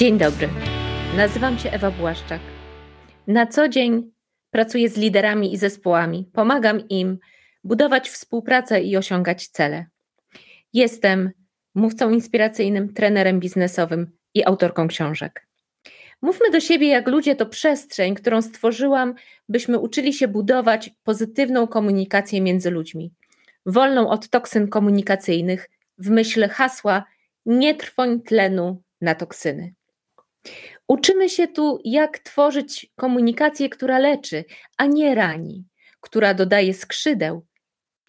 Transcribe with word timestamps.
Dzień 0.00 0.18
dobry. 0.18 0.48
Nazywam 1.16 1.58
się 1.58 1.70
Ewa 1.70 1.90
Błaszczak. 1.90 2.40
Na 3.26 3.46
co 3.46 3.68
dzień 3.68 4.10
pracuję 4.50 4.88
z 4.88 4.96
liderami 4.96 5.54
i 5.54 5.56
zespołami, 5.56 6.30
pomagam 6.32 6.88
im 6.88 7.18
budować 7.64 8.10
współpracę 8.10 8.80
i 8.80 8.96
osiągać 8.96 9.48
cele. 9.48 9.86
Jestem 10.72 11.30
mówcą 11.74 12.10
inspiracyjnym, 12.10 12.94
trenerem 12.94 13.40
biznesowym 13.40 14.10
i 14.34 14.44
autorką 14.44 14.88
książek. 14.88 15.46
Mówmy 16.22 16.50
do 16.50 16.60
siebie 16.60 16.88
jak 16.88 17.08
ludzie 17.08 17.36
to 17.36 17.46
przestrzeń, 17.46 18.14
którą 18.14 18.42
stworzyłam, 18.42 19.14
byśmy 19.48 19.78
uczyli 19.78 20.12
się 20.12 20.28
budować 20.28 20.90
pozytywną 21.02 21.66
komunikację 21.66 22.40
między 22.40 22.70
ludźmi, 22.70 23.12
wolną 23.66 24.08
od 24.08 24.28
toksyn 24.28 24.68
komunikacyjnych, 24.68 25.70
w 25.98 26.10
myśl 26.10 26.48
hasła 26.48 27.04
nie 27.46 27.74
trwoń 27.74 28.20
tlenu 28.20 28.82
na 29.00 29.14
toksyny. 29.14 29.74
Uczymy 30.88 31.28
się 31.28 31.48
tu, 31.48 31.78
jak 31.84 32.18
tworzyć 32.18 32.92
komunikację, 32.96 33.68
która 33.68 33.98
leczy, 33.98 34.44
a 34.76 34.86
nie 34.86 35.14
rani, 35.14 35.64
która 36.00 36.34
dodaje 36.34 36.74
skrzydeł 36.74 37.46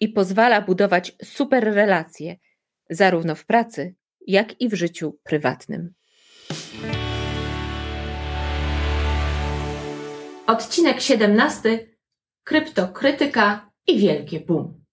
i 0.00 0.08
pozwala 0.08 0.60
budować 0.60 1.16
super 1.24 1.64
relacje, 1.64 2.36
zarówno 2.90 3.34
w 3.34 3.46
pracy, 3.46 3.94
jak 4.26 4.60
i 4.60 4.68
w 4.68 4.74
życiu 4.74 5.18
prywatnym. 5.22 5.94
Odcinek 10.46 11.00
17. 11.00 11.88
Kryptokrytyka 12.44 13.70
i 13.86 13.98
wielkie 13.98 14.40
boom. 14.40 14.84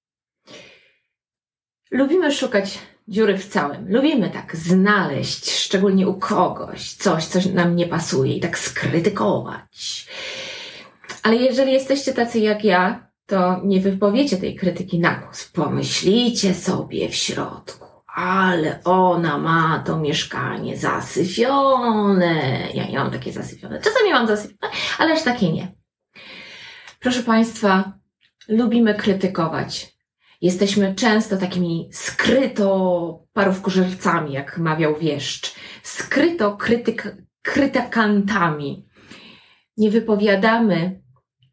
Lubimy 1.91 2.31
szukać 2.31 2.79
dziury 3.09 3.37
w 3.37 3.47
całym. 3.47 3.85
Lubimy 3.89 4.29
tak 4.29 4.55
znaleźć, 4.55 5.51
szczególnie 5.51 6.07
u 6.07 6.13
kogoś, 6.13 6.93
coś, 6.93 7.25
coś 7.25 7.45
nam 7.45 7.75
nie 7.75 7.87
pasuje 7.87 8.35
i 8.35 8.39
tak 8.39 8.57
skrytykować. 8.59 10.07
Ale 11.23 11.35
jeżeli 11.35 11.73
jesteście 11.73 12.13
tacy 12.13 12.39
jak 12.39 12.63
ja, 12.63 13.09
to 13.25 13.61
nie 13.63 13.81
wypowiecie 13.81 14.37
tej 14.37 14.55
krytyki 14.55 14.99
na 14.99 15.15
głos. 15.15 15.45
Pomyślicie 15.45 16.53
sobie 16.53 17.09
w 17.09 17.15
środku, 17.15 17.87
ale 18.15 18.79
ona 18.83 19.37
ma 19.37 19.83
to 19.85 19.99
mieszkanie 19.99 20.77
zasyfione. 20.77 22.67
Ja 22.73 22.87
nie 22.87 22.99
mam 22.99 23.11
takie 23.11 23.31
zasyfione. 23.31 23.81
Czasami 23.81 24.11
mam 24.11 24.27
zasyfione, 24.27 24.73
ale 24.97 25.13
aż 25.13 25.23
takie 25.23 25.51
nie. 25.51 25.75
Proszę 26.99 27.23
Państwa, 27.23 27.93
lubimy 28.47 28.95
krytykować 28.95 29.98
Jesteśmy 30.41 30.95
często 30.95 31.37
takimi 31.37 31.89
skryto 31.91 33.25
parówkożercami, 33.33 34.33
jak 34.33 34.57
mawiał 34.57 34.95
wieszcz, 34.95 35.55
skryto 35.83 36.57
krytyk, 36.57 37.17
krytykantami. 37.41 38.87
Nie 39.77 39.91
wypowiadamy 39.91 41.01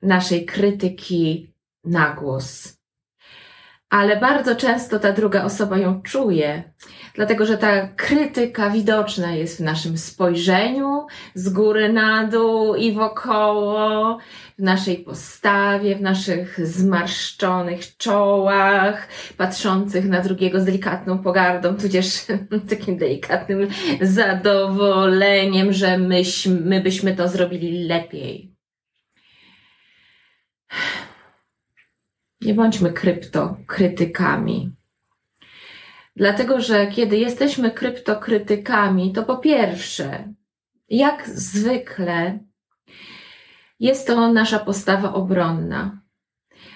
naszej 0.03 0.47
krytyki 0.47 1.55
na 1.85 2.15
głos. 2.15 2.79
Ale 3.91 4.17
bardzo 4.17 4.57
często 4.57 4.99
ta 4.99 5.13
druga 5.13 5.45
osoba 5.45 5.79
ją 5.79 6.03
czuje, 6.03 6.63
dlatego 7.15 7.47
że 7.47 7.59
ta 7.59 7.89
krytyka 7.89 8.71
widoczna 8.71 9.33
jest 9.33 9.57
w 9.57 9.61
naszym 9.61 9.99
spojrzeniu 9.99 11.07
z 11.35 11.49
góry 11.49 11.93
na 11.93 12.27
dół 12.27 12.75
i 12.75 12.93
wokoło, 12.93 14.19
w 14.59 14.63
naszej 14.63 14.99
postawie, 14.99 15.97
w 15.97 16.01
naszych 16.01 16.67
zmarszczonych 16.67 17.97
czołach, 17.97 19.09
patrzących 19.37 20.09
na 20.09 20.21
drugiego 20.21 20.61
z 20.61 20.65
delikatną 20.65 21.19
pogardą, 21.19 21.77
tudzież 21.77 22.27
takim 22.71 22.97
delikatnym 22.97 23.69
zadowoleniem, 24.01 25.73
że 25.73 25.99
myśmy, 25.99 26.61
my 26.61 26.81
byśmy 26.81 27.17
to 27.17 27.29
zrobili 27.29 27.85
lepiej. 27.85 28.57
Nie 32.47 32.55
bądźmy 32.55 32.93
kryptokrytykami. 32.93 34.73
Dlatego, 36.17 36.61
że 36.61 36.87
kiedy 36.87 37.19
jesteśmy 37.19 37.71
kryptokrytykami, 37.71 39.13
to 39.13 39.23
po 39.23 39.37
pierwsze, 39.37 40.33
jak 40.89 41.29
zwykle, 41.29 42.39
jest 43.81 44.07
to 44.07 44.33
nasza 44.33 44.59
postawa 44.59 45.13
obronna. 45.13 46.01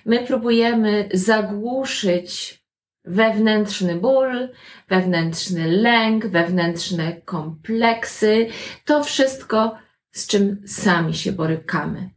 My 0.05 0.27
próbujemy 0.27 1.09
zagłuszyć 1.13 2.63
wewnętrzny 3.05 3.95
ból, 3.95 4.49
wewnętrzny 4.89 5.67
lęk, 5.67 6.27
wewnętrzne 6.27 7.21
kompleksy, 7.25 8.47
to 8.85 9.05
wszystko, 9.05 9.79
z 10.13 10.27
czym 10.27 10.63
sami 10.67 11.15
się 11.15 11.33
borykamy. 11.33 12.11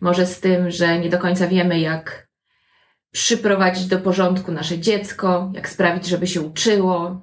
Może 0.00 0.26
z 0.26 0.40
tym, 0.40 0.70
że 0.70 0.98
nie 0.98 1.08
do 1.08 1.18
końca 1.18 1.46
wiemy, 1.46 1.80
jak 1.80 2.25
przyprowadzić 3.16 3.86
do 3.86 3.98
porządku 3.98 4.52
nasze 4.52 4.78
dziecko, 4.78 5.50
jak 5.54 5.68
sprawić, 5.68 6.06
żeby 6.06 6.26
się 6.26 6.40
uczyło. 6.40 7.20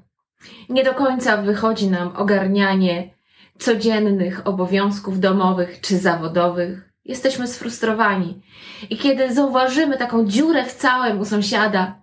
Nie 0.69 0.83
do 0.83 0.93
końca 0.93 1.37
wychodzi 1.37 1.87
nam 1.87 2.15
ogarnianie 2.15 3.13
codziennych 3.59 4.47
obowiązków 4.47 5.19
domowych 5.19 5.81
czy 5.81 5.97
zawodowych. 5.97 6.89
Jesteśmy 7.05 7.47
sfrustrowani. 7.47 8.41
I 8.89 8.97
kiedy 8.97 9.33
zauważymy 9.33 9.97
taką 9.97 10.27
dziurę 10.27 10.65
w 10.65 10.73
całym 10.73 11.19
u 11.19 11.25
sąsiada, 11.25 12.01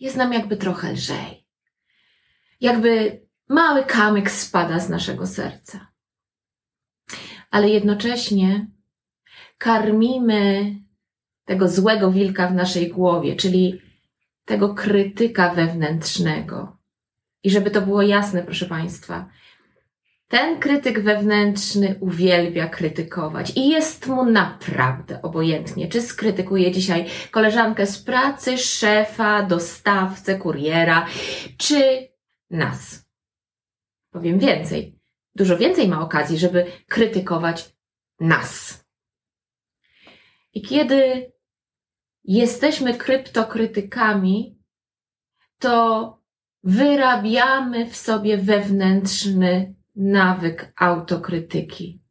jest 0.00 0.16
nam 0.16 0.32
jakby 0.32 0.56
trochę 0.56 0.92
lżej. 0.92 1.46
Jakby 2.60 3.20
mały 3.48 3.84
kamyk 3.84 4.30
spada 4.30 4.80
z 4.80 4.88
naszego 4.88 5.26
serca. 5.26 5.86
Ale 7.50 7.68
jednocześnie 7.68 8.66
karmimy 9.58 10.74
tego 11.44 11.68
złego 11.68 12.10
wilka 12.10 12.48
w 12.48 12.54
naszej 12.54 12.88
głowie, 12.88 13.36
czyli 13.36 13.80
tego 14.44 14.74
krytyka 14.74 15.54
wewnętrznego. 15.54 16.76
I 17.44 17.50
żeby 17.50 17.70
to 17.70 17.82
było 17.82 18.02
jasne, 18.02 18.42
proszę 18.42 18.66
Państwa, 18.66 19.28
ten 20.28 20.60
krytyk 20.60 21.00
wewnętrzny 21.00 21.96
uwielbia 22.00 22.68
krytykować 22.68 23.52
i 23.56 23.68
jest 23.68 24.06
mu 24.06 24.24
naprawdę 24.24 25.22
obojętnie, 25.22 25.88
czy 25.88 26.02
skrytykuje 26.02 26.72
dzisiaj 26.72 27.06
koleżankę 27.30 27.86
z 27.86 28.02
pracy, 28.02 28.58
szefa, 28.58 29.42
dostawcę, 29.42 30.38
kuriera, 30.38 31.06
czy 31.56 32.08
nas. 32.50 33.06
Powiem 34.10 34.38
więcej, 34.38 34.98
dużo 35.34 35.58
więcej 35.58 35.88
ma 35.88 36.00
okazji, 36.00 36.38
żeby 36.38 36.66
krytykować 36.88 37.76
nas. 38.20 38.81
I 40.52 40.62
kiedy 40.62 41.32
jesteśmy 42.24 42.94
kryptokrytykami, 42.94 44.58
to 45.58 46.18
wyrabiamy 46.64 47.90
w 47.90 47.96
sobie 47.96 48.38
wewnętrzny 48.38 49.74
nawyk 49.96 50.72
autokrytyki. 50.76 52.02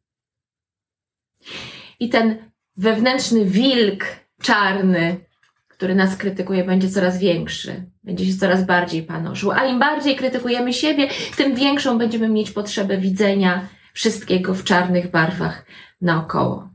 I 2.00 2.08
ten 2.08 2.50
wewnętrzny 2.76 3.44
wilk 3.44 4.04
czarny, 4.42 5.20
który 5.68 5.94
nas 5.94 6.16
krytykuje, 6.16 6.64
będzie 6.64 6.90
coraz 6.90 7.18
większy, 7.18 7.90
będzie 8.04 8.26
się 8.26 8.38
coraz 8.38 8.66
bardziej 8.66 9.02
panoszył. 9.02 9.50
A 9.50 9.64
im 9.64 9.78
bardziej 9.78 10.16
krytykujemy 10.16 10.72
siebie, 10.72 11.08
tym 11.36 11.54
większą 11.54 11.98
będziemy 11.98 12.28
mieć 12.28 12.50
potrzebę 12.50 12.98
widzenia 12.98 13.68
wszystkiego 13.92 14.54
w 14.54 14.64
czarnych 14.64 15.10
barwach 15.10 15.66
naokoło. 16.00 16.71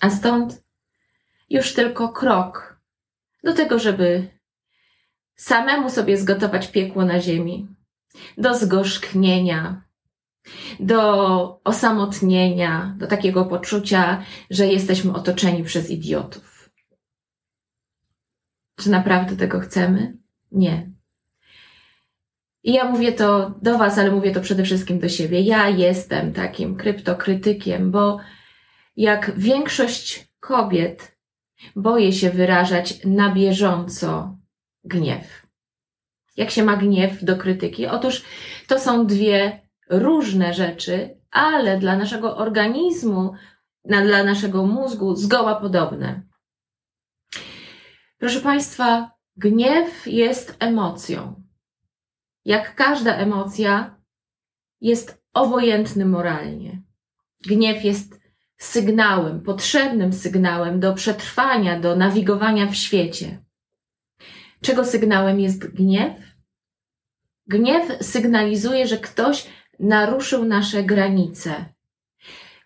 A 0.00 0.10
stąd 0.10 0.62
już 1.50 1.74
tylko 1.74 2.08
krok 2.08 2.80
do 3.44 3.52
tego, 3.52 3.78
żeby 3.78 4.28
samemu 5.36 5.90
sobie 5.90 6.16
zgotować 6.18 6.70
piekło 6.70 7.04
na 7.04 7.20
ziemi, 7.20 7.68
do 8.38 8.54
zgorzknienia, 8.54 9.82
do 10.80 11.60
osamotnienia, 11.64 12.94
do 12.98 13.06
takiego 13.06 13.44
poczucia, 13.44 14.22
że 14.50 14.66
jesteśmy 14.66 15.12
otoczeni 15.12 15.64
przez 15.64 15.90
idiotów. 15.90 16.70
Czy 18.76 18.90
naprawdę 18.90 19.36
tego 19.36 19.60
chcemy? 19.60 20.16
Nie. 20.52 20.90
I 22.62 22.72
ja 22.72 22.84
mówię 22.84 23.12
to 23.12 23.54
do 23.62 23.78
Was, 23.78 23.98
ale 23.98 24.10
mówię 24.10 24.32
to 24.32 24.40
przede 24.40 24.64
wszystkim 24.64 24.98
do 24.98 25.08
siebie. 25.08 25.40
Ja 25.40 25.68
jestem 25.68 26.32
takim 26.32 26.76
kryptokrytykiem, 26.76 27.90
bo 27.90 28.18
jak 28.96 29.38
większość 29.38 30.28
kobiet 30.40 31.16
Boję 31.76 32.12
się 32.12 32.30
wyrażać 32.30 33.04
na 33.04 33.34
bieżąco 33.34 34.38
gniew. 34.84 35.46
Jak 36.36 36.50
się 36.50 36.64
ma 36.64 36.76
gniew 36.76 37.24
do 37.24 37.36
krytyki? 37.36 37.86
Otóż 37.86 38.24
to 38.66 38.78
są 38.78 39.06
dwie 39.06 39.68
różne 39.90 40.54
rzeczy, 40.54 41.20
ale 41.30 41.78
dla 41.78 41.96
naszego 41.96 42.36
organizmu, 42.36 43.32
dla 43.84 44.24
naszego 44.24 44.66
mózgu 44.66 45.16
zgoła 45.16 45.54
podobne. 45.54 46.22
Proszę 48.18 48.40
Państwa, 48.40 49.10
gniew 49.36 50.06
jest 50.06 50.56
emocją. 50.58 51.42
Jak 52.44 52.74
każda 52.74 53.14
emocja, 53.16 53.96
jest 54.80 55.22
obojętny 55.34 56.06
moralnie. 56.06 56.82
Gniew 57.46 57.84
jest 57.84 58.25
sygnałem, 58.58 59.40
potrzebnym 59.40 60.12
sygnałem 60.12 60.80
do 60.80 60.94
przetrwania, 60.94 61.80
do 61.80 61.96
nawigowania 61.96 62.66
w 62.66 62.74
świecie. 62.74 63.44
Czego 64.60 64.84
sygnałem 64.84 65.40
jest 65.40 65.66
gniew? 65.66 66.12
Gniew 67.46 68.06
sygnalizuje, 68.06 68.86
że 68.86 68.98
ktoś 68.98 69.46
naruszył 69.80 70.44
nasze 70.44 70.82
granice. 70.82 71.64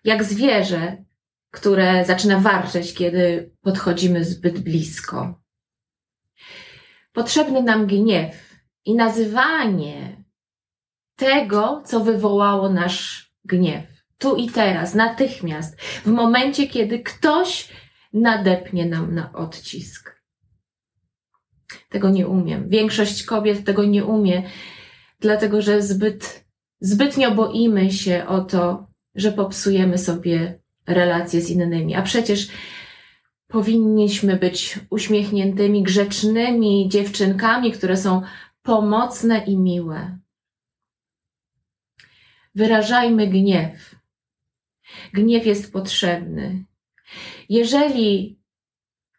Jak 0.03 0.23
zwierzę, 0.23 1.03
które 1.51 2.05
zaczyna 2.05 2.39
warczeć, 2.39 2.93
kiedy 2.93 3.51
podchodzimy 3.61 4.25
zbyt 4.25 4.59
blisko. 4.59 5.41
Potrzebny 7.13 7.63
nam 7.63 7.87
gniew 7.87 8.55
i 8.85 8.95
nazywanie 8.95 10.23
tego, 11.15 11.83
co 11.85 11.99
wywołało 11.99 12.69
nasz 12.69 13.31
gniew. 13.45 14.00
Tu 14.21 14.35
i 14.35 14.49
teraz, 14.49 14.95
natychmiast, 14.95 15.81
w 15.81 16.07
momencie, 16.07 16.67
kiedy 16.67 16.99
ktoś 16.99 17.69
nadepnie 18.13 18.85
nam 18.85 19.15
na 19.15 19.33
odcisk. 19.33 20.21
Tego 21.89 22.09
nie 22.09 22.27
umiem. 22.27 22.69
Większość 22.69 23.23
kobiet 23.23 23.65
tego 23.65 23.83
nie 23.83 24.05
umie, 24.05 24.49
dlatego 25.19 25.61
że 25.61 25.81
zbyt, 25.81 26.45
zbytnio 26.79 27.31
boimy 27.31 27.91
się 27.91 28.25
o 28.27 28.41
to, 28.41 28.87
że 29.15 29.31
popsujemy 29.31 29.97
sobie 29.97 30.59
relacje 30.87 31.41
z 31.41 31.49
innymi. 31.49 31.95
A 31.95 32.01
przecież 32.01 32.47
powinniśmy 33.47 34.37
być 34.37 34.79
uśmiechniętymi, 34.89 35.83
grzecznymi 35.83 36.89
dziewczynkami, 36.89 37.71
które 37.71 37.97
są 37.97 38.21
pomocne 38.61 39.43
i 39.45 39.57
miłe. 39.57 40.17
Wyrażajmy 42.55 43.27
gniew. 43.27 44.00
Gniew 45.13 45.45
jest 45.45 45.73
potrzebny. 45.73 46.65
Jeżeli 47.49 48.41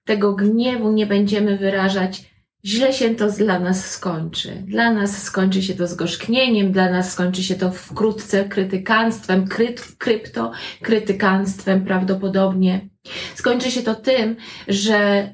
tego 0.05 0.33
gniewu 0.33 0.93
nie 0.93 1.07
będziemy 1.07 1.57
wyrażać, 1.57 2.33
źle 2.65 2.93
się 2.93 3.15
to 3.15 3.31
dla 3.31 3.59
nas 3.59 3.91
skończy. 3.91 4.63
Dla 4.67 4.93
nas 4.93 5.23
skończy 5.23 5.63
się 5.63 5.75
to 5.75 5.87
zgorzknieniem, 5.87 6.73
dla 6.73 6.91
nas 6.91 7.13
skończy 7.13 7.43
się 7.43 7.55
to 7.55 7.71
wkrótce 7.71 8.45
krytykanstwem, 8.45 9.49
kryt, 9.49 9.97
krypto, 9.99 10.53
krytykanstwem 10.83 11.85
prawdopodobnie. 11.85 12.89
Skończy 13.35 13.71
się 13.71 13.83
to 13.83 13.95
tym, 13.95 14.37
że 14.69 15.29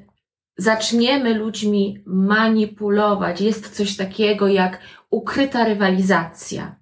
zaczniemy 0.56 1.34
ludźmi 1.34 2.02
manipulować. 2.06 3.40
Jest 3.40 3.76
coś 3.76 3.96
takiego 3.96 4.48
jak 4.48 4.80
ukryta 5.10 5.64
rywalizacja. 5.64 6.76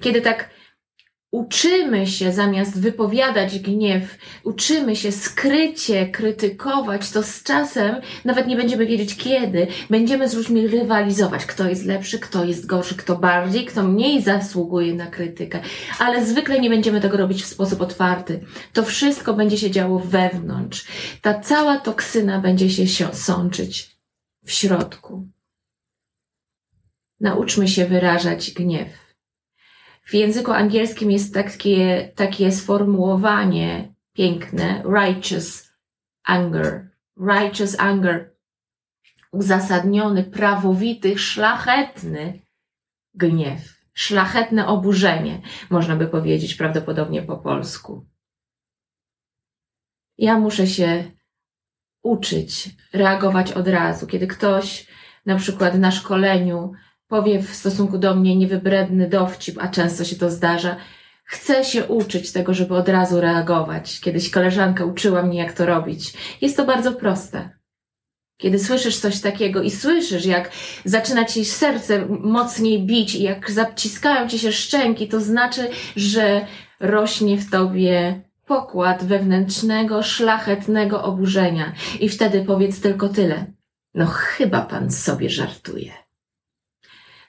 Kiedy 0.00 0.20
tak 0.20 0.50
uczymy 1.30 2.06
się 2.06 2.32
zamiast 2.32 2.80
wypowiadać 2.80 3.58
gniew, 3.58 4.18
uczymy 4.44 4.96
się 4.96 5.12
skrycie 5.12 6.06
krytykować, 6.06 7.10
to 7.10 7.22
z 7.22 7.42
czasem 7.42 7.96
nawet 8.24 8.46
nie 8.46 8.56
będziemy 8.56 8.86
wiedzieć 8.86 9.16
kiedy, 9.16 9.66
będziemy 9.90 10.28
z 10.28 10.34
ludźmi 10.34 10.66
rywalizować, 10.66 11.46
kto 11.46 11.68
jest 11.68 11.84
lepszy, 11.84 12.18
kto 12.18 12.44
jest 12.44 12.66
gorszy, 12.66 12.94
kto 12.94 13.16
bardziej, 13.16 13.64
kto 13.64 13.82
mniej 13.82 14.22
zasługuje 14.22 14.94
na 14.94 15.06
krytykę, 15.06 15.60
ale 15.98 16.26
zwykle 16.26 16.60
nie 16.60 16.70
będziemy 16.70 17.00
tego 17.00 17.16
robić 17.16 17.42
w 17.42 17.46
sposób 17.46 17.80
otwarty. 17.80 18.40
To 18.72 18.82
wszystko 18.82 19.34
będzie 19.34 19.58
się 19.58 19.70
działo 19.70 19.98
wewnątrz. 19.98 20.86
Ta 21.22 21.40
cała 21.40 21.76
toksyna 21.76 22.40
będzie 22.40 22.86
się 22.86 23.14
sączyć 23.14 23.96
w 24.44 24.52
środku. 24.52 25.28
Nauczmy 27.20 27.68
się 27.68 27.86
wyrażać 27.86 28.50
gniew 28.50 29.05
w 30.06 30.14
języku 30.14 30.52
angielskim 30.52 31.10
jest 31.10 31.34
takie, 31.34 32.12
takie 32.14 32.52
sformułowanie 32.52 33.94
piękne, 34.12 34.82
righteous 34.82 35.72
anger. 36.24 36.90
Righteous 37.20 37.80
anger. 37.80 38.36
Uzasadniony, 39.32 40.24
prawowity, 40.24 41.18
szlachetny 41.18 42.42
gniew. 43.14 43.76
Szlachetne 43.94 44.66
oburzenie, 44.66 45.40
można 45.70 45.96
by 45.96 46.06
powiedzieć 46.06 46.54
prawdopodobnie 46.54 47.22
po 47.22 47.36
polsku. 47.36 48.06
Ja 50.18 50.38
muszę 50.38 50.66
się 50.66 51.10
uczyć 52.02 52.70
reagować 52.92 53.52
od 53.52 53.68
razu, 53.68 54.06
kiedy 54.06 54.26
ktoś 54.26 54.86
na 55.26 55.36
przykład 55.36 55.78
na 55.78 55.90
szkoleniu 55.90 56.72
powie 57.08 57.42
w 57.42 57.54
stosunku 57.54 57.98
do 57.98 58.14
mnie 58.14 58.36
niewybredny 58.36 59.08
dowcip, 59.08 59.58
a 59.60 59.68
często 59.68 60.04
się 60.04 60.16
to 60.16 60.30
zdarza, 60.30 60.76
chcę 61.24 61.64
się 61.64 61.86
uczyć 61.86 62.32
tego, 62.32 62.54
żeby 62.54 62.74
od 62.74 62.88
razu 62.88 63.20
reagować. 63.20 64.00
Kiedyś 64.00 64.30
koleżanka 64.30 64.84
uczyła 64.84 65.22
mnie, 65.22 65.38
jak 65.38 65.52
to 65.52 65.66
robić. 65.66 66.12
Jest 66.40 66.56
to 66.56 66.64
bardzo 66.64 66.92
proste. 66.92 67.50
Kiedy 68.36 68.58
słyszysz 68.58 68.98
coś 68.98 69.20
takiego 69.20 69.62
i 69.62 69.70
słyszysz, 69.70 70.26
jak 70.26 70.50
zaczyna 70.84 71.24
ci 71.24 71.44
serce 71.44 72.06
mocniej 72.08 72.86
bić 72.86 73.14
i 73.14 73.22
jak 73.22 73.50
zaciskają 73.50 74.28
ci 74.28 74.38
się 74.38 74.52
szczęki, 74.52 75.08
to 75.08 75.20
znaczy, 75.20 75.68
że 75.96 76.46
rośnie 76.80 77.36
w 77.36 77.50
tobie 77.50 78.22
pokład 78.46 79.04
wewnętrznego, 79.04 80.02
szlachetnego 80.02 81.02
oburzenia. 81.02 81.72
I 82.00 82.08
wtedy 82.08 82.44
powiedz 82.44 82.80
tylko 82.80 83.08
tyle. 83.08 83.46
No 83.94 84.06
chyba 84.06 84.60
pan 84.60 84.90
sobie 84.90 85.30
żartuje. 85.30 86.05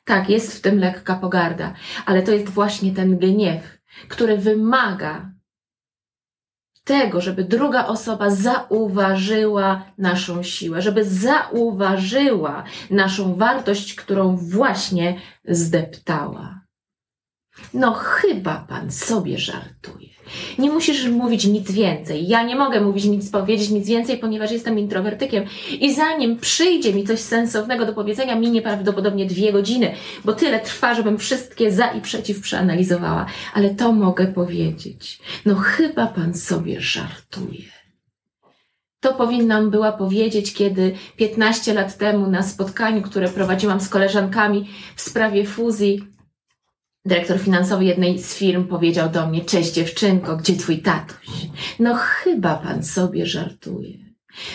Tak, 0.07 0.29
jest 0.29 0.57
w 0.57 0.61
tym 0.61 0.79
lekka 0.79 1.15
pogarda, 1.15 1.73
ale 2.05 2.23
to 2.23 2.31
jest 2.31 2.49
właśnie 2.49 2.91
ten 2.91 3.17
gniew, 3.17 3.79
który 4.07 4.37
wymaga 4.37 5.31
tego, 6.83 7.21
żeby 7.21 7.43
druga 7.43 7.85
osoba 7.85 8.29
zauważyła 8.29 9.85
naszą 9.97 10.43
siłę, 10.43 10.81
żeby 10.81 11.05
zauważyła 11.05 12.63
naszą 12.89 13.35
wartość, 13.35 13.95
którą 13.95 14.37
właśnie 14.37 15.21
zdeptała. 15.45 16.61
No, 17.73 17.93
chyba 17.93 18.65
pan 18.69 18.91
sobie 18.91 19.37
żartuje. 19.37 20.16
Nie 20.59 20.71
musisz 20.71 21.07
mówić 21.07 21.45
nic 21.45 21.71
więcej. 21.71 22.27
Ja 22.27 22.43
nie 22.43 22.55
mogę 22.55 22.81
mówić 22.81 23.05
nic, 23.05 23.29
powiedzieć 23.29 23.69
nic 23.69 23.87
więcej, 23.87 24.17
ponieważ 24.17 24.51
jestem 24.51 24.79
introwertykiem. 24.79 25.43
I 25.79 25.93
zanim 25.93 26.37
przyjdzie 26.37 26.93
mi 26.93 27.03
coś 27.03 27.19
sensownego 27.19 27.85
do 27.85 27.93
powiedzenia, 27.93 28.35
minie 28.35 28.61
prawdopodobnie 28.61 29.25
dwie 29.25 29.51
godziny, 29.51 29.93
bo 30.25 30.33
tyle 30.33 30.59
trwa, 30.59 30.95
żebym 30.95 31.17
wszystkie 31.17 31.71
za 31.71 31.87
i 31.87 32.01
przeciw 32.01 32.41
przeanalizowała. 32.41 33.25
Ale 33.53 33.69
to 33.69 33.91
mogę 33.91 34.27
powiedzieć. 34.27 35.19
No 35.45 35.55
chyba 35.55 36.07
pan 36.07 36.33
sobie 36.33 36.81
żartuje. 36.81 37.77
To 38.99 39.13
powinnam 39.13 39.69
była 39.69 39.91
powiedzieć, 39.91 40.53
kiedy 40.53 40.93
15 41.15 41.73
lat 41.73 41.97
temu 41.97 42.27
na 42.27 42.43
spotkaniu, 42.43 43.01
które 43.01 43.29
prowadziłam 43.29 43.81
z 43.81 43.89
koleżankami 43.89 44.69
w 44.95 45.01
sprawie 45.01 45.45
fuzji 45.45 46.16
Dyrektor 47.07 47.39
finansowy 47.39 47.85
jednej 47.85 48.19
z 48.19 48.35
firm 48.35 48.67
powiedział 48.67 49.09
do 49.09 49.27
mnie: 49.27 49.41
Cześć 49.41 49.73
dziewczynko, 49.73 50.37
gdzie 50.37 50.55
twój 50.55 50.81
tatuś? 50.81 51.27
No 51.79 51.95
chyba 51.95 52.55
pan 52.55 52.83
sobie 52.83 53.25
żartuje. 53.25 53.97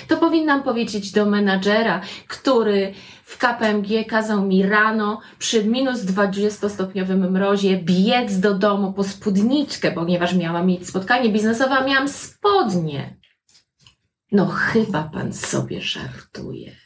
To 0.08 0.16
powinnam 0.16 0.62
powiedzieć 0.62 1.12
do 1.12 1.26
menadżera, 1.26 2.00
który 2.28 2.92
w 3.24 3.38
KPMG 3.38 4.04
kazał 4.04 4.46
mi 4.46 4.62
rano 4.62 5.20
przy 5.38 5.64
minus 5.64 6.00
20-stopniowym 6.00 7.30
mrozie 7.30 7.76
biec 7.76 8.40
do 8.40 8.54
domu 8.54 8.92
po 8.92 9.04
spódniczkę, 9.04 9.92
ponieważ 9.92 10.34
miałam 10.34 10.66
mieć 10.66 10.88
spotkanie 10.88 11.28
biznesowe, 11.28 11.74
a 11.74 11.84
miałam 11.84 12.08
spodnie. 12.08 13.16
No 14.32 14.46
chyba 14.46 15.02
pan 15.02 15.32
sobie 15.32 15.80
żartuje 15.80 16.81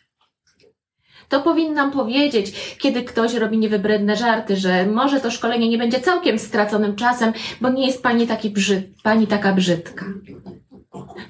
to 1.28 1.40
powinnam 1.40 1.90
powiedzieć, 1.90 2.76
kiedy 2.78 3.04
ktoś 3.04 3.34
robi 3.34 3.58
niewybredne 3.58 4.16
żarty, 4.16 4.56
że 4.56 4.86
może 4.86 5.20
to 5.20 5.30
szkolenie 5.30 5.68
nie 5.68 5.78
będzie 5.78 6.00
całkiem 6.00 6.38
straconym 6.38 6.96
czasem, 6.96 7.32
bo 7.60 7.70
nie 7.70 7.86
jest 7.86 8.02
pani, 8.02 8.26
taki 8.26 8.50
brzyd, 8.50 9.02
pani 9.02 9.26
taka 9.26 9.52
brzydka. 9.52 10.06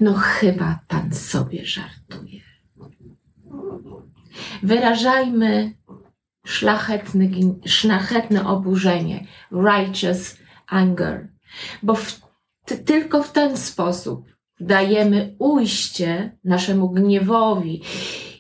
No 0.01 0.15
chyba 0.15 0.79
pan 0.89 1.13
sobie 1.13 1.67
żartuje. 1.67 2.41
Wyrażajmy 4.63 5.73
szlachetny, 6.47 7.31
szlachetne 7.67 8.47
oburzenie, 8.47 9.27
righteous 9.53 10.37
anger, 10.67 11.29
bo 11.83 11.95
w, 11.95 12.21
tylko 12.85 13.23
w 13.23 13.33
ten 13.33 13.57
sposób 13.57 14.25
dajemy 14.61 15.35
ujście 15.39 16.39
naszemu 16.45 16.91
gniewowi 16.91 17.83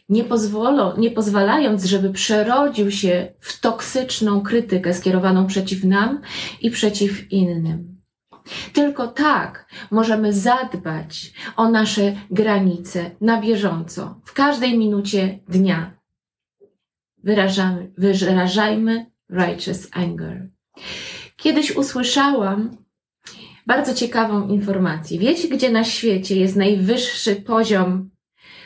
nie, 0.09 0.25
pozwolą, 0.25 0.97
nie 0.97 1.11
pozwalając, 1.11 1.85
żeby 1.85 2.11
przerodził 2.11 2.91
się 2.91 3.33
w 3.41 3.61
toksyczną 3.61 4.41
krytykę 4.41 4.95
skierowaną 4.95 5.47
przeciw 5.47 5.85
nam 5.85 6.21
i 6.61 6.71
przeciw 6.71 7.33
innym. 7.33 7.97
Tylko 8.73 9.09
tak 9.09 9.69
możemy 9.91 10.33
zadbać 10.33 11.33
o 11.57 11.71
nasze 11.71 12.17
granice 12.31 13.11
na 13.21 13.41
bieżąco, 13.41 14.21
w 14.25 14.33
każdej 14.33 14.79
minucie 14.79 15.39
dnia. 15.49 15.99
Wyrażamy, 17.23 17.93
wyrażajmy 17.99 19.11
righteous 19.31 19.89
anger. 19.93 20.49
Kiedyś 21.37 21.77
usłyszałam 21.77 22.77
bardzo 23.67 23.95
ciekawą 23.95 24.49
informację. 24.49 25.19
Wiecie, 25.19 25.49
gdzie 25.49 25.71
na 25.71 25.85
świecie 25.85 26.37
jest 26.37 26.57
najwyższy 26.57 27.37
poziom 27.37 28.11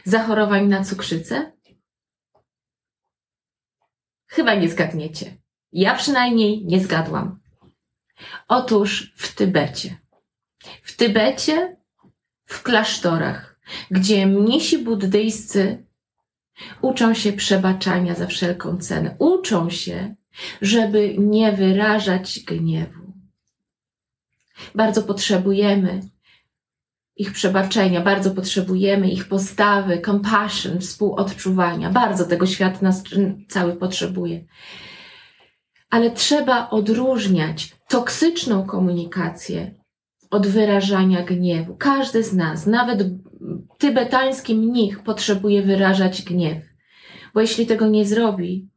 zachorowań 0.05 0.69
na 0.69 0.85
cukrzycę? 0.85 1.53
Chyba 4.27 4.55
nie 4.55 4.69
zgadniecie. 4.69 5.37
Ja 5.73 5.95
przynajmniej 5.95 6.65
nie 6.65 6.81
zgadłam. 6.81 7.41
Otóż 8.49 9.13
w 9.17 9.35
Tybecie. 9.35 9.99
W 10.83 10.97
Tybecie, 10.97 11.77
w 12.45 12.63
klasztorach, 12.63 13.61
gdzie 13.91 14.27
mnisi 14.27 14.79
buddyjscy 14.79 15.85
uczą 16.81 17.15
się 17.15 17.33
przebaczania 17.33 18.15
za 18.15 18.27
wszelką 18.27 18.79
cenę. 18.79 19.17
Uczą 19.19 19.71
się, 19.71 20.15
żeby 20.63 21.15
nie 21.19 21.53
wyrażać 21.53 22.41
gniewu. 22.41 23.13
Bardzo 24.75 25.03
potrzebujemy 25.03 26.01
ich 27.21 27.33
przebaczenia, 27.33 28.01
bardzo 28.01 28.31
potrzebujemy 28.31 29.11
ich 29.11 29.29
postawy, 29.29 30.01
compassion, 30.01 30.81
współodczuwania. 30.81 31.91
Bardzo 31.91 32.25
tego 32.25 32.47
świat 32.47 32.83
nas 32.83 33.03
cały 33.49 33.77
potrzebuje. 33.77 34.45
Ale 35.91 36.11
trzeba 36.11 36.71
odróżniać 36.71 37.77
toksyczną 37.89 38.67
komunikację 38.67 39.75
od 40.31 40.47
wyrażania 40.47 41.23
gniewu. 41.23 41.77
Każdy 41.77 42.25
z 42.25 42.33
nas, 42.33 42.67
nawet 42.67 43.05
tybetański 43.79 44.55
mnich, 44.55 45.03
potrzebuje 45.03 45.63
wyrażać 45.63 46.23
gniew. 46.23 46.63
Bo 47.35 47.41
jeśli 47.41 47.67
tego 47.67 47.89
nie 47.89 48.05
zrobi, 48.05 48.69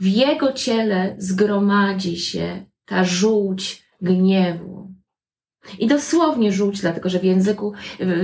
w 0.00 0.06
jego 0.06 0.52
ciele 0.52 1.14
zgromadzi 1.18 2.16
się 2.16 2.66
ta 2.84 3.04
żółć 3.04 3.82
gniewu. 4.00 4.91
I 5.78 5.86
dosłownie 5.86 6.52
żółć, 6.52 6.80
dlatego 6.80 7.08
że 7.08 7.18
w 7.18 7.24
języku, 7.24 7.72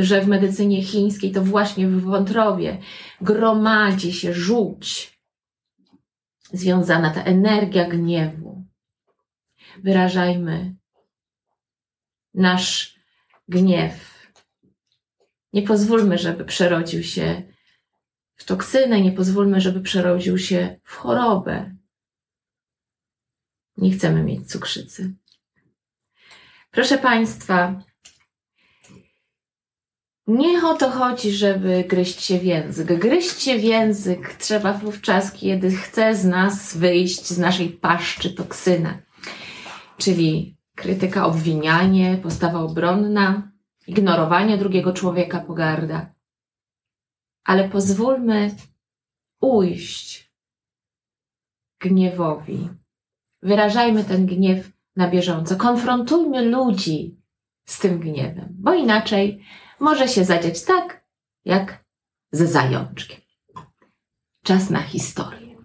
że 0.00 0.20
w 0.20 0.28
medycynie 0.28 0.82
chińskiej 0.82 1.32
to 1.32 1.42
właśnie 1.42 1.88
w 1.88 2.02
wątrobie 2.02 2.78
gromadzi 3.20 4.12
się 4.12 4.34
żółć, 4.34 5.18
związana 6.52 7.10
ta 7.10 7.22
energia 7.22 7.88
gniewu. 7.88 8.64
Wyrażajmy 9.82 10.76
nasz 12.34 12.98
gniew. 13.48 14.28
Nie 15.52 15.62
pozwólmy, 15.62 16.18
żeby 16.18 16.44
przerodził 16.44 17.02
się 17.02 17.42
w 18.34 18.44
toksynę, 18.44 19.00
nie 19.00 19.12
pozwólmy, 19.12 19.60
żeby 19.60 19.80
przerodził 19.80 20.38
się 20.38 20.80
w 20.84 20.94
chorobę. 20.94 21.76
Nie 23.76 23.90
chcemy 23.90 24.22
mieć 24.22 24.50
cukrzycy. 24.50 25.14
Proszę 26.78 26.98
Państwa, 26.98 27.82
nie 30.26 30.66
o 30.66 30.74
to 30.74 30.90
chodzi, 30.90 31.32
żeby 31.32 31.84
gryźć 31.88 32.20
się 32.20 32.38
w 32.38 32.44
język. 32.44 32.98
Gryźć 32.98 33.42
się 33.42 33.58
w 33.58 33.64
język 33.64 34.34
trzeba 34.34 34.72
wówczas, 34.72 35.32
kiedy 35.32 35.70
chce 35.70 36.14
z 36.14 36.24
nas 36.24 36.76
wyjść 36.76 37.26
z 37.26 37.38
naszej 37.38 37.68
paszczy 37.68 38.34
toksyna, 38.34 38.98
czyli 39.96 40.56
krytyka, 40.74 41.26
obwinianie, 41.26 42.18
postawa 42.22 42.60
obronna, 42.60 43.52
ignorowanie 43.86 44.58
drugiego 44.58 44.92
człowieka, 44.92 45.40
pogarda. 45.40 46.14
Ale 47.44 47.68
pozwólmy 47.68 48.56
ujść 49.40 50.32
gniewowi. 51.80 52.68
Wyrażajmy 53.42 54.04
ten 54.04 54.26
gniew 54.26 54.77
na 54.98 55.08
bieżąco. 55.08 55.56
Konfrontujmy 55.56 56.42
ludzi 56.42 57.20
z 57.64 57.78
tym 57.78 57.98
gniewem, 57.98 58.48
bo 58.50 58.74
inaczej 58.74 59.44
może 59.80 60.08
się 60.08 60.24
zadziać 60.24 60.64
tak, 60.64 61.04
jak 61.44 61.84
ze 62.32 62.46
zajączkiem. 62.46 63.20
Czas 64.44 64.70
na 64.70 64.82
historię. 64.82 65.56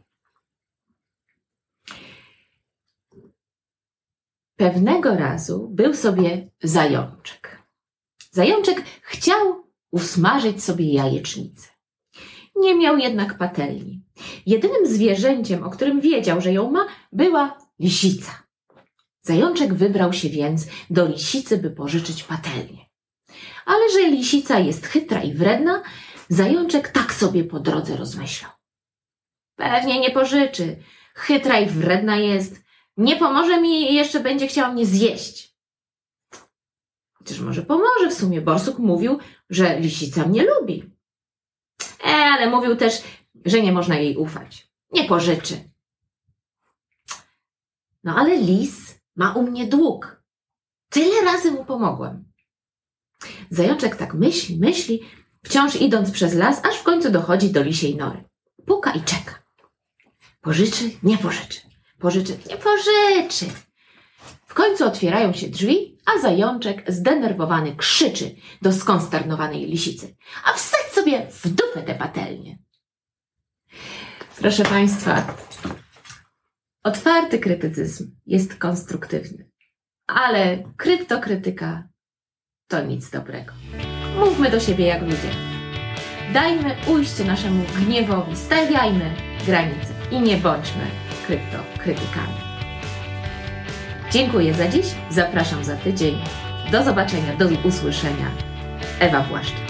Pewnego 4.55 5.15
razu 5.15 5.69
był 5.69 5.93
sobie 5.93 6.49
zajączek. 6.63 7.63
Zajączek 8.31 8.83
chciał 9.01 9.63
usmażyć 9.91 10.63
sobie 10.63 10.93
jajecznicę. 10.93 11.69
Nie 12.55 12.75
miał 12.75 12.97
jednak 12.97 13.37
patelni. 13.37 14.03
Jedynym 14.45 14.87
zwierzęciem, 14.87 15.63
o 15.63 15.69
którym 15.69 16.01
wiedział, 16.01 16.41
że 16.41 16.53
ją 16.53 16.71
ma, 16.71 16.87
była 17.11 17.57
lisica. 17.79 18.42
Zajączek 19.23 19.73
wybrał 19.73 20.13
się 20.13 20.29
więc 20.29 20.67
do 20.89 21.07
lisicy, 21.07 21.57
by 21.57 21.69
pożyczyć 21.69 22.23
patelnię. 22.23 22.85
Ale 23.65 23.89
że 23.91 24.09
lisica 24.09 24.59
jest 24.59 24.85
chytra 24.85 25.23
i 25.23 25.33
wredna, 25.33 25.83
zajączek 26.29 26.87
tak 26.87 27.13
sobie 27.13 27.43
po 27.43 27.59
drodze 27.59 27.97
rozmyślał. 27.97 28.51
Pewnie 29.55 29.99
nie 29.99 30.11
pożyczy. 30.11 30.83
Chytra 31.13 31.59
i 31.59 31.65
wredna 31.65 32.17
jest. 32.17 32.63
Nie 32.97 33.15
pomoże 33.15 33.61
mi 33.61 33.91
i 33.91 33.95
jeszcze 33.95 34.19
będzie 34.19 34.47
chciała 34.47 34.71
mnie 34.71 34.85
zjeść. 34.85 35.55
Chociaż 37.13 37.39
może 37.39 37.61
pomoże 37.61 38.09
w 38.09 38.13
sumie. 38.13 38.41
Borsuk 38.41 38.79
mówił, 38.79 39.19
że 39.49 39.79
lisica 39.79 40.25
mnie 40.25 40.43
lubi. 40.43 40.91
E, 42.05 42.07
ale 42.07 42.49
mówił 42.49 42.75
też, 42.75 43.03
że 43.45 43.61
nie 43.61 43.71
można 43.71 43.95
jej 43.95 44.17
ufać. 44.17 44.67
Nie 44.91 45.03
pożyczy. 45.03 45.69
No 48.03 48.15
ale 48.15 48.37
lis 48.37 48.92
ma 49.15 49.33
u 49.33 49.43
mnie 49.43 49.67
dług. 49.67 50.23
Tyle 50.89 51.21
razy 51.21 51.51
mu 51.51 51.65
pomogłem. 51.65 52.33
Zajączek 53.49 53.95
tak 53.95 54.13
myśli, 54.13 54.59
myśli, 54.59 55.03
wciąż 55.43 55.75
idąc 55.75 56.11
przez 56.11 56.33
las, 56.33 56.65
aż 56.65 56.77
w 56.77 56.83
końcu 56.83 57.11
dochodzi 57.11 57.49
do 57.49 57.63
lisiej 57.63 57.95
nory. 57.95 58.23
Puka 58.65 58.91
i 58.91 59.01
czeka. 59.01 59.43
Pożyczy, 60.41 60.91
nie 61.03 61.17
pożyczy. 61.17 61.59
Pożyczy, 61.99 62.37
nie 62.49 62.57
pożyczy. 62.57 63.45
W 64.47 64.53
końcu 64.53 64.85
otwierają 64.85 65.33
się 65.33 65.47
drzwi, 65.47 65.97
a 66.05 66.19
zajączek 66.21 66.83
zdenerwowany 66.87 67.75
krzyczy 67.75 68.35
do 68.61 68.73
skonsternowanej 68.73 69.65
lisicy. 69.65 70.15
A 70.45 70.53
wsadź 70.53 70.91
sobie 70.91 71.27
w 71.31 71.49
dupę 71.49 71.83
tę 71.83 71.95
patelnię. 71.95 72.57
Proszę 74.37 74.63
Państwa, 74.63 75.35
otwarty 76.83 77.39
krytycyzm 77.39 78.15
jest 78.25 78.55
konstruktywny, 78.55 79.49
ale 80.07 80.63
kryptokrytyka 80.77 81.87
to 82.67 82.83
nic 82.83 83.09
dobrego. 83.09 83.53
Mówmy 84.19 84.51
do 84.51 84.59
siebie 84.59 84.85
jak 84.85 85.01
ludzie. 85.01 85.29
Dajmy 86.33 86.75
ujście 86.87 87.23
naszemu 87.25 87.63
gniewowi, 87.75 88.35
stawiajmy 88.35 89.15
granice 89.45 89.93
i 90.11 90.19
nie 90.19 90.37
bądźmy 90.37 90.85
kryptokrytykami. 91.27 92.37
Dziękuję 94.11 94.53
za 94.53 94.67
dziś, 94.67 94.85
zapraszam 95.09 95.63
za 95.63 95.75
tydzień. 95.75 96.15
Do 96.71 96.83
zobaczenia, 96.83 97.35
do 97.35 97.47
usłyszenia. 97.67 98.31
Ewa 98.99 99.21
Błaszczyk. 99.21 99.62